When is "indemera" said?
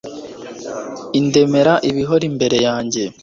1.19-1.73